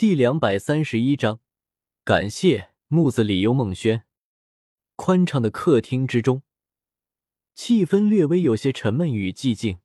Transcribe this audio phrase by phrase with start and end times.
[0.00, 1.40] 第两百三十一章，
[2.04, 4.06] 感谢木子李幽梦轩。
[4.96, 6.42] 宽敞的客厅之中，
[7.54, 9.80] 气氛略微有些沉闷与寂静。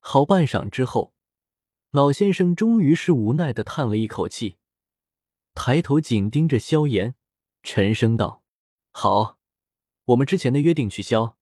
[0.00, 1.14] 好半晌之后，
[1.92, 4.58] 老先生终于是无奈的叹了一口气，
[5.54, 7.14] 抬头紧盯着萧炎，
[7.62, 8.42] 沉声道
[8.92, 9.38] ：“好，
[10.04, 11.38] 我们之前的约定取消。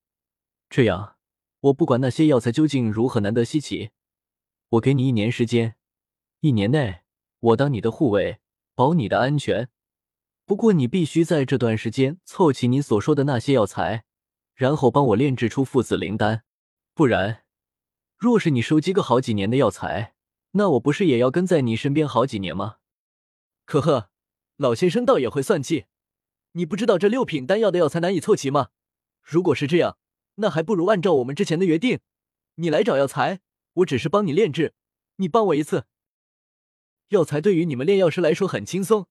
[0.71, 1.17] 这样，
[1.59, 3.91] 我不管那些药材究竟如何难得稀奇，
[4.69, 5.75] 我给你一年时间，
[6.39, 7.01] 一年内。”
[7.45, 8.39] 我当你的护卫，
[8.75, 9.69] 保你的安全。
[10.47, 14.05] 不过你必须在这段时间凑齐你所说的那些药材，
[14.55, 16.45] 然后帮我炼制出父子灵丹。
[16.95, 17.45] 不然，
[18.17, 20.15] 若是你收集个好几年的药材，
[20.53, 22.77] 那我不是也要跟在你身边好几年吗？
[23.67, 24.09] 可呵，
[24.57, 25.85] 老先生倒也会算计。
[26.53, 28.69] 你不知道这六品丹药的药材难以凑齐吗？
[29.23, 29.99] 如果是这样，
[30.37, 32.01] 那还不如按照我们之前的约定，
[32.55, 33.41] 你来找药材，
[33.75, 34.73] 我只是帮你炼制，
[35.17, 35.85] 你帮我一次。
[37.15, 39.07] 药材对于你们炼药师来说很轻松，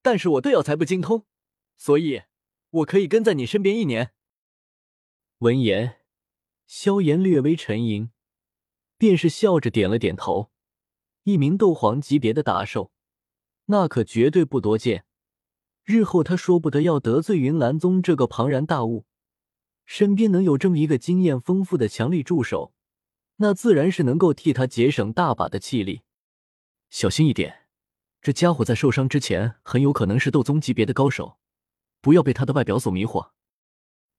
[0.00, 1.26] 但是我对药材不精通，
[1.76, 2.22] 所以
[2.70, 4.12] 我可以跟在你身边一年。
[5.40, 5.98] 闻言，
[6.66, 8.10] 萧炎略微沉吟，
[8.96, 10.50] 便是笑着点了点头。
[11.24, 12.90] 一名斗皇级别的大兽，
[13.66, 15.04] 那可绝对不多见。
[15.84, 19.04] 日后他说不得要得罪云岚宗这个庞然大物，
[19.84, 22.72] 身边能有这么一个经验丰富的强力助手，
[23.36, 26.02] 那自然是能够替他节省大把的气力。
[26.92, 27.68] 小心一点，
[28.20, 31.38] 这家伙在受伤之前很有可能是斗宗级别的高手，
[32.02, 33.30] 不要被他的外表所迷惑。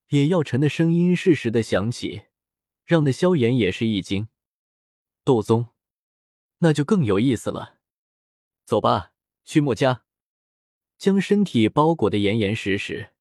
[0.10, 2.24] 野药尘的声音适时的响起，
[2.84, 4.28] 让那萧炎也是一惊。
[5.24, 5.68] 斗宗，
[6.58, 7.78] 那就更有意思了。
[8.66, 9.12] 走吧，
[9.46, 10.04] 去墨家。
[10.98, 13.12] 将身体包裹的严严实实，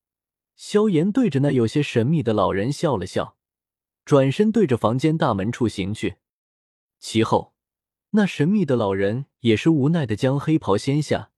[0.57, 3.37] 萧炎对着那有些神秘的老人笑了笑，
[4.07, 6.17] 转身对着房间大门处行去。
[6.99, 7.52] 其后。
[8.15, 11.31] 那神秘的老人也是无奈的将黑袍掀下，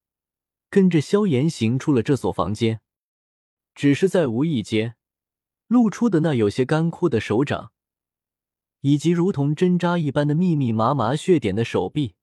[0.69, 2.81] 跟着萧炎行出了这所房间。
[3.77, 4.97] 只是在无意间
[5.69, 7.73] 露出的那有些干枯的手掌，
[8.81, 12.17] 以及如同针扎一般的密密麻麻血点的手臂，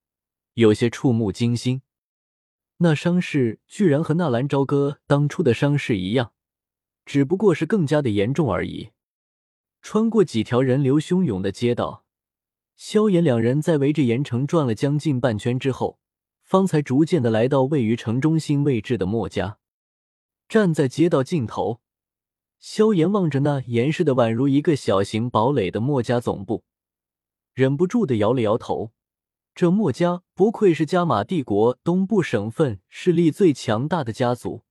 [0.55, 1.81] 有些触目惊心。
[2.77, 6.33] 那伤势居然和纳兰朝歌当初的伤势一样，
[7.05, 8.91] 只不过是更加的严重而已。
[9.81, 12.05] 穿过几条人流汹涌的街道。
[12.83, 15.99] 萧炎两人在围着盐城转了将近半圈之后，
[16.41, 19.59] 方才逐渐的来到位于城中心位置的墨家。
[20.49, 21.79] 站在街道尽头，
[22.57, 26.63] 萧炎望着那严实的宛如一个小型堡垒的墨家总部，
[27.53, 28.91] 忍不住的摇了摇头。
[29.53, 34.63] 这墨家不愧是加玛帝国东部省份势力最强大的家族，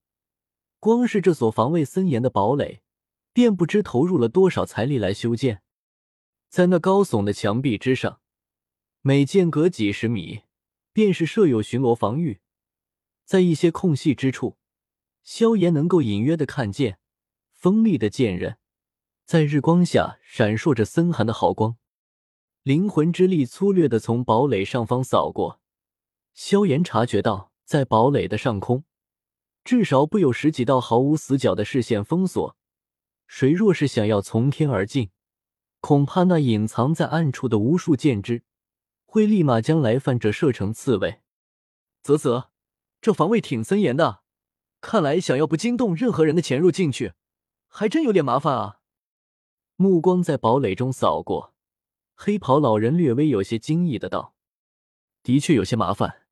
[0.81, 2.83] 光是这所防卫森严的堡垒，
[3.33, 5.63] 便不知投入了多少财力来修建。
[6.51, 8.21] 在那高耸的墙壁之上，
[9.03, 10.41] 每间隔几十米
[10.93, 12.41] 便是设有巡逻防御。
[13.25, 14.59] 在一些空隙之处，
[15.23, 16.99] 萧炎能够隐约的看见
[17.53, 18.59] 锋利的剑刃，
[19.25, 21.77] 在日光下闪烁着森寒的毫光。
[22.65, 25.61] 灵魂之力粗略的从堡垒上方扫过，
[26.35, 28.83] 萧炎察觉到，在堡垒的上空，
[29.63, 32.57] 至少不有十几道毫无死角的视线封锁。
[33.29, 35.11] 谁若是想要从天而进，
[35.81, 38.45] 恐怕那隐藏在暗处的无数剑枝，
[39.07, 41.21] 会立马将来犯者射成刺猬。
[42.03, 42.51] 啧啧，
[43.01, 44.23] 这防卫挺森严的，
[44.81, 47.15] 看来想要不惊动任何人的潜入进去，
[47.67, 48.81] 还真有点麻烦啊。
[49.77, 51.55] 目光在堡垒中扫过，
[52.15, 54.35] 黑袍老人略微有些惊异的道
[55.23, 56.27] ：“的确有些麻烦。”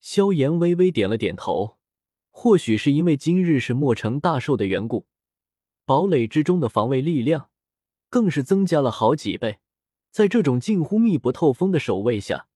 [0.00, 1.78] 萧炎微微点了点头，
[2.30, 5.06] 或许是因为今日是墨城大寿的缘故，
[5.84, 7.50] 堡垒之中的防卫力量。
[8.12, 9.60] 更是增加了好几倍，
[10.10, 12.46] 在这种近乎密不透风的守卫下，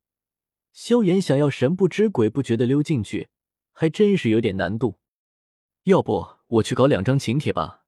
[0.75, 3.31] 萧炎想要神不知鬼不觉的溜进去，
[3.72, 4.99] 还真是有点难度。
[5.84, 7.84] 要不我去搞两张请帖吧？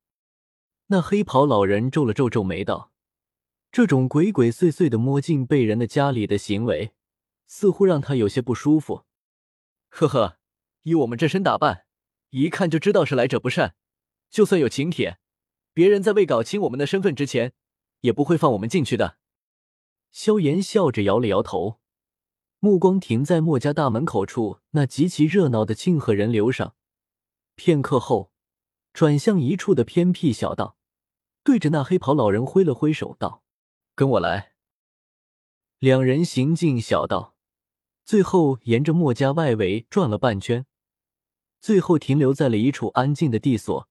[0.87, 2.91] 那黑袍老人皱了皱皱眉道
[3.71, 6.93] ：“这种鬼鬼祟祟的摸进被人的家里的行为，
[7.47, 9.05] 似乎让他有些不舒服。”
[9.91, 10.39] 呵呵，
[10.85, 11.85] 以我们这身打扮，
[12.31, 13.75] 一看就知道是来者不善。
[14.31, 15.19] 就算有请帖。
[15.75, 17.53] 别人在未搞清我们的身份之前，
[18.00, 19.19] 也不会放我们进去的。
[20.11, 21.81] 萧炎笑着摇了摇头，
[22.61, 26.75] 目光停在墨家大门口处那极其热闹的庆贺人流上。
[27.55, 28.33] 片刻后，
[28.93, 30.77] 转向一处的偏僻小道，
[31.43, 33.43] 对着那黑袍老人挥了挥手，道
[33.95, 34.55] ：“跟我来。”
[35.79, 37.37] 两人行进小道，
[38.05, 40.67] 最后沿着墨家外围转了半圈，
[41.61, 43.89] 最后停留在了一处安静的地所。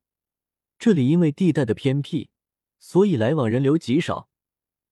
[0.79, 2.29] 这里因为地带的偏僻，
[2.79, 4.29] 所以来往人流极少。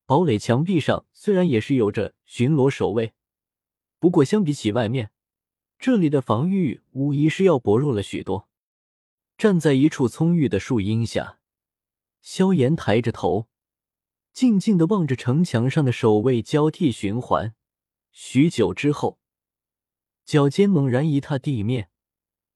[0.06, 3.14] 堡垒墙壁上虽然也是有着巡逻守卫，
[3.98, 5.12] 不过相比起外面，
[5.80, 8.48] 这里的防御无疑是要薄弱了许多。
[9.38, 11.40] 站在一处葱郁的树荫下，
[12.22, 13.48] 萧炎抬着头，
[14.32, 17.56] 静静的望着城墙上的守卫交替循环。
[18.12, 19.20] 许久之后，
[20.24, 21.90] 脚尖猛然一踏地面，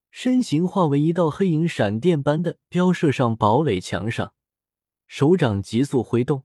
[0.09, 4.33] 身形化为一道黑影，闪电般的飙射上堡垒墙上，
[5.09, 6.43] 手掌急速挥动，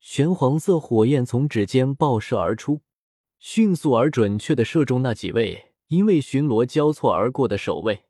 [0.00, 2.80] 玄黄色火焰从指尖爆射而出，
[3.38, 8.06] 迅速而准确的射中那几位因为巡逻交错而过的守卫。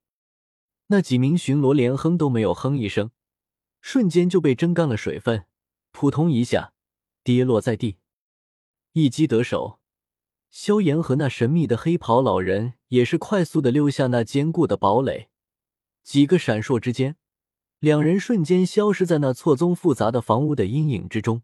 [0.87, 3.11] 那几名巡逻连哼都没有哼一声，
[3.83, 5.45] 瞬间就被蒸干了水分，
[5.93, 6.73] 扑通一下
[7.23, 7.99] 跌落在地。
[8.93, 9.79] 一击得手，
[10.51, 15.29] 萧炎和那神秘的黑袍老人也是快速的溜下那坚固的堡垒，
[16.03, 17.19] 几个闪烁之间，
[17.87, 21.43] 两人瞬间消失在那错综复杂的房屋的阴影之中。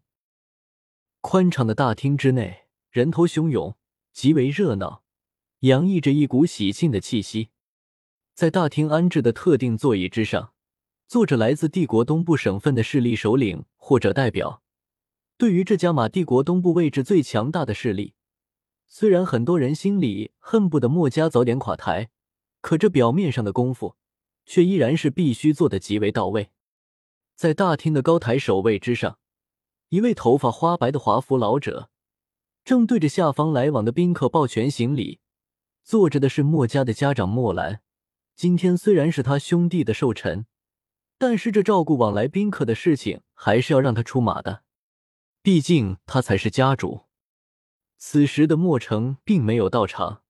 [1.21, 3.77] 宽敞的大厅之内，人头汹涌，
[4.11, 5.03] 极为热闹，
[5.59, 7.51] 洋溢着一股喜庆的气息。
[8.33, 10.51] 在大厅安置的特定座椅之上，
[11.07, 14.61] 坐着来自帝国东部省份的势力首领或者代表。
[15.37, 18.15] 对于这加玛帝国东部位置最强大的势力，
[18.85, 22.09] 虽然很多人心里恨不得墨家早点垮台，
[22.59, 23.95] 可这表面上的功夫，
[24.45, 26.51] 却依然是必须做的极为到位。
[27.35, 29.17] 在大厅的高台守卫之上，
[29.89, 31.89] 一位头发花白的华服老者，
[32.63, 35.19] 正对着下方来往的宾客抱拳行礼。
[35.83, 37.81] 坐着的是墨家的家长墨兰。
[38.35, 40.45] 今天虽然是他兄弟的寿辰，
[41.17, 44.63] 但是这照顾往来宾客的事情还是要让他出马的，
[45.41, 47.01] 毕竟他才是家主。
[47.97, 50.23] 此时的墨城并没有到场，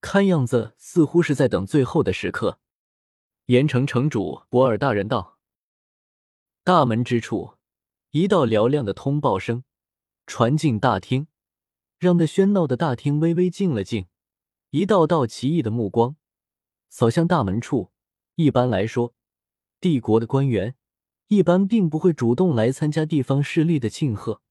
[0.00, 2.58] 看样子似乎是在等最后的时刻。
[3.48, 5.38] 盐城城主博尔大人到。
[6.64, 7.54] 大门之处，
[8.10, 9.64] 一道嘹亮的通报声
[10.26, 11.28] 传进大厅，
[11.98, 14.06] 让那喧闹的大厅微微静了静，
[14.68, 16.16] 一道道奇异的目光。
[16.90, 17.90] 扫向大门处。
[18.34, 19.14] 一般来说，
[19.80, 20.76] 帝国的官员
[21.28, 24.42] 一般并不会主动来参加地方势力的庆贺。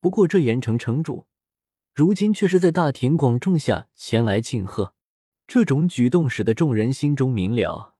[0.00, 1.26] 不过，这盐城城主
[1.94, 4.94] 如今却是在大庭广众下前来庆贺，
[5.46, 7.93] 这种举动使得众人心中明了：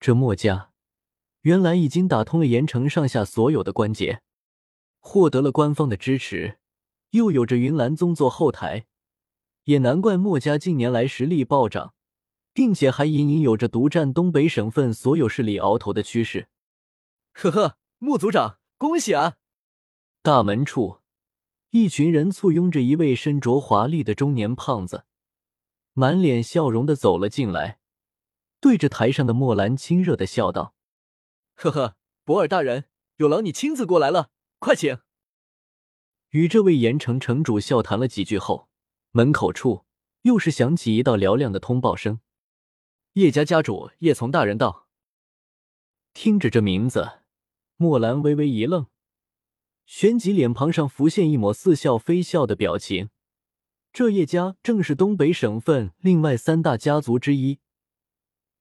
[0.00, 0.72] 这墨家
[1.42, 4.22] 原来已经打通了盐城上下所有的关节，
[5.00, 6.58] 获得了官方的支持，
[7.10, 8.86] 又有着云岚宗做后台，
[9.64, 11.94] 也难怪墨家近年来实力暴涨。
[12.56, 16.48] 并且还隐隐有着独占东北省份所有势力鳌头的趋势。
[17.34, 19.36] 呵呵，穆族长，恭喜啊！
[20.22, 21.00] 大门处，
[21.68, 25.04] 一群人簇拥着一位身着华丽的中年胖子，
[25.92, 27.78] 满脸笑容的走了进来，
[28.60, 30.74] 对着台上的墨兰亲热的笑道
[31.54, 32.86] ：“呵呵，博尔大人，
[33.16, 34.98] 有劳你亲自过来了，快请。”
[36.30, 38.68] 与这位盐城城主笑谈了几句后，
[39.12, 39.84] 门口处
[40.22, 42.20] 又是响起一道嘹亮的通报声。
[43.12, 44.88] 叶家家主叶从大人到。
[46.12, 47.20] 听着这名字，
[47.76, 48.86] 墨兰微微一愣，
[49.86, 53.10] 旋即脸庞上浮现一抹似笑非笑的表情。
[53.92, 57.60] 这叶家正是东北省份另外三大家族之一，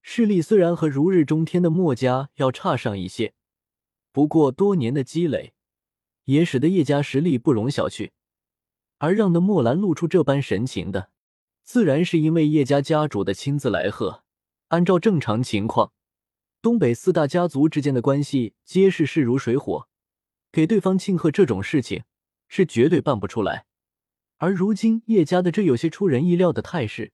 [0.08, 3.34] 势力虽然和如日中天的墨家要差上一些，
[4.12, 5.56] 不过多年的积累
[6.26, 8.12] 也使得叶家实力不容小觑。
[9.00, 11.10] 而让的墨兰露出这般神情的，
[11.64, 14.24] 自然是因为叶家家主的亲自来贺。
[14.68, 15.92] 按照正常情况，
[16.62, 19.88] 东北四大家族之间的关系皆是势如水火，
[20.52, 22.04] 给对方庆贺这种事情
[22.48, 23.66] 是绝对办不出来。
[24.38, 27.12] 而如今叶家的这有些出人意料的态势，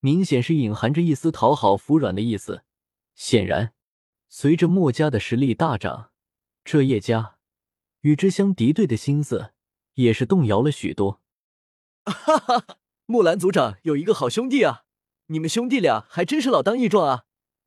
[0.00, 2.64] 明显是隐含着一丝讨好服软的意思。
[3.14, 3.72] 显然，
[4.28, 6.10] 随着墨家的实力大涨，
[6.64, 7.36] 这叶家
[8.00, 9.52] 与之相敌对的心思
[9.94, 11.20] 也是动摇了许多。
[12.04, 14.84] 哈哈，木兰族长有一个好兄弟啊！
[15.26, 17.24] 你们兄弟俩还真是老当益壮啊！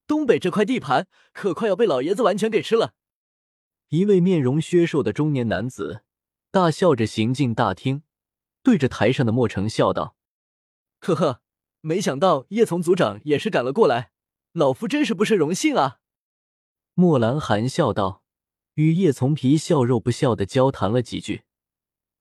[0.08, 2.96] 东北这块地盘可快要被老爷子完全给吃了。
[3.90, 6.04] 一位面容削瘦的中年男子
[6.50, 8.02] 大笑着行进大厅，
[8.64, 10.18] 对着台上的莫成笑道
[11.00, 11.43] ：“呵呵，
[11.86, 14.12] 没想到叶从族长也是赶了过来，
[14.54, 16.00] 老夫真是不胜荣幸啊。”
[16.96, 18.24] 莫兰含笑道，
[18.76, 21.44] 与叶从皮笑肉不笑的交谈了几句，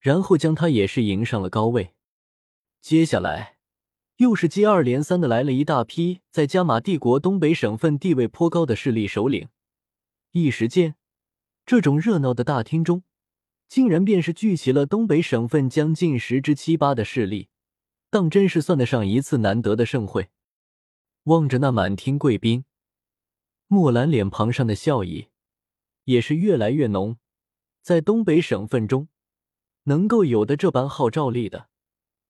[0.01, 1.95] 然后将他也是迎上了高位。
[2.81, 3.59] 接下来。
[4.17, 9.49] 又是接二连三的来了一大批在加玛帝国东北省份地位颇高的势力首领，
[10.31, 10.95] 一时间，
[11.67, 13.03] 这种热闹的大厅中，
[13.69, 17.49] 竟然便是聚齐了东北省份将近十之七八的势力，
[18.13, 20.29] 当真是算得上一次难得的盛会。
[21.25, 22.67] 望着那满厅贵宾，
[23.69, 25.31] 墨兰脸庞上的笑意
[26.05, 27.17] 也是越来越浓。
[27.81, 29.09] 在东北省份中，
[29.85, 31.71] 能够有的这般号召力的，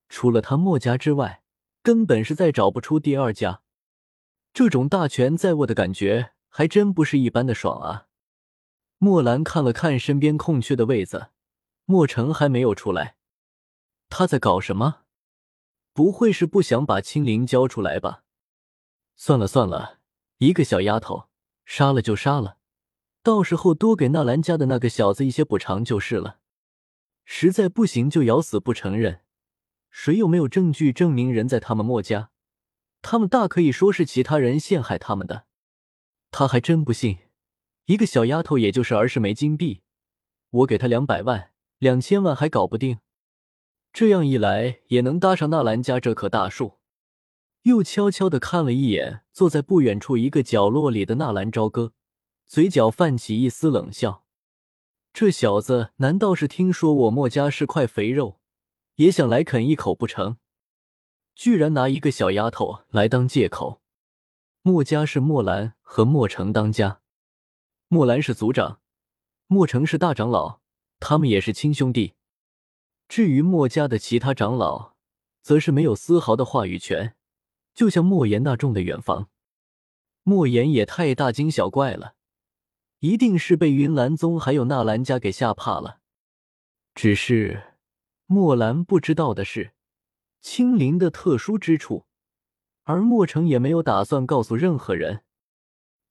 [0.09, 1.41] 除了他墨家之外。
[1.85, 3.63] 根本是再找不出第二家。
[4.55, 8.07] 这种大权在握的感觉，还真不是一般的爽啊！
[8.99, 11.31] 墨兰看了看身边空缺的位子，
[11.87, 13.17] 墨尘还没有出来，
[14.09, 15.02] 他在搞什么？
[15.93, 18.25] 不会是不想把青灵交出来吧？
[19.17, 19.99] 算了算了，
[20.39, 21.29] 一个小丫头，
[21.65, 22.57] 杀了就杀了，
[23.23, 26.39] 到时候多给纳兰家的那个小子一些补偿就是了。
[27.25, 29.21] 实在不行就咬死不承认。
[29.91, 32.31] 谁又没有证据证明人在他们墨家？
[33.03, 35.45] 他们大可以说是其他人陷害他们的。
[36.31, 37.19] 他还真不信，
[37.85, 39.83] 一个小丫头也就是儿时枚金币，
[40.49, 43.01] 我给他两百万、两千万还搞不定。
[43.93, 46.79] 这样一来，也能搭上纳兰家这棵大树。
[47.63, 51.93] 又悄悄的看了一眼坐在不远处一个角落里的纳兰朝歌，
[52.47, 54.25] 嘴角泛起一丝冷笑。
[55.13, 58.41] 这小子难道是听说我墨家是块肥肉？
[58.97, 60.39] 也想来啃一口不成？
[61.35, 63.83] 居然拿一个小丫头来当借口。
[64.63, 67.01] 墨家是墨兰和墨城当家，
[67.89, 68.81] 墨兰是族长，
[69.49, 70.61] 墨城是大长老，
[70.99, 72.15] 他们也是亲兄弟。
[73.13, 74.95] 至于墨家的其他长老，
[75.43, 77.15] 则是没有丝毫的话语权，
[77.75, 79.29] 就像莫言那种的远房。
[80.23, 82.15] 莫言也太大惊小怪了，
[83.01, 85.99] 一定是被云岚宗还有纳兰家给吓怕了。
[86.95, 87.75] 只是。
[88.25, 89.73] 墨兰不知道的是，
[90.41, 92.07] 青灵的特殊之处，
[92.85, 95.23] 而墨城也没有打算告诉任何人。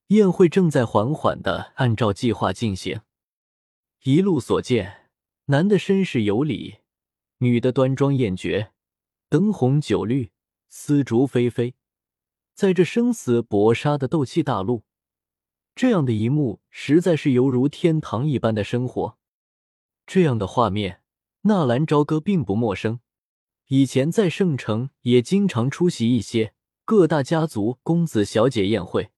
[0.09, 3.01] 宴会正在缓缓的按照计划进行，
[4.03, 5.09] 一路所见，
[5.45, 6.80] 男的绅士有礼，
[7.43, 8.71] 女的端庄艳绝，
[9.27, 10.31] 灯红酒绿，
[10.69, 11.73] 丝竹霏霏。
[12.53, 14.83] 在这生死搏杀的斗气大陆，
[15.73, 19.17] 这样的一幕实在是犹如天堂一般的生活。
[20.05, 21.01] 这样的画面。
[21.43, 22.99] 纳兰朝歌并不陌生，
[23.69, 26.53] 以前在圣城也经常出席一些
[26.85, 29.09] 各大家族公子小姐宴会。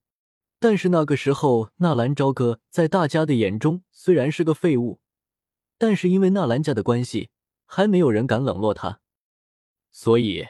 [0.59, 5.01] 但是那个时候，纳兰朝歌在大家的眼中虽然是个废物，
[5.77, 7.31] 但是因为纳兰家的关系，
[7.75, 8.99] 还没有人敢冷落他，
[9.91, 10.47] 所以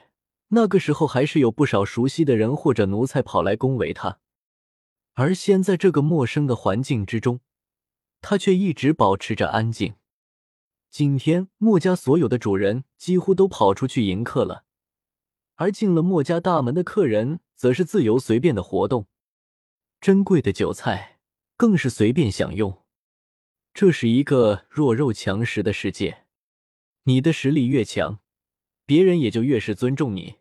[0.49, 4.19] 那个时候还是有不少熟悉的人或者奴才跑来恭维他。
[5.13, 7.39] 而现在这个陌生的环境之中，
[8.19, 9.95] 他却一直保持着安静。
[10.89, 14.65] 今天墨家所有的主人几乎都跑出去迎客了，
[15.55, 19.07] 而进了墨家大门的客人则是自由随便的活动，
[20.01, 21.19] 珍贵的酒菜
[21.55, 22.83] 更是随便享用。
[23.73, 26.22] 这是一个弱肉强食的世界，
[27.03, 28.19] 你的实力越强，
[28.85, 30.35] 别人也就越是尊重你。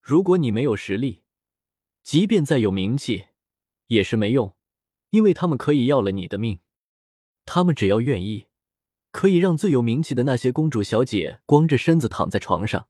[0.00, 1.22] 如果你没有实力，
[2.02, 3.24] 即便再有名气，
[3.88, 4.54] 也是没用，
[5.10, 6.60] 因为他们可以要了你的命，
[7.44, 8.46] 他们只要愿意。
[9.10, 12.88] 可以让最有名气的那些公主小姐光着身子躺在床上，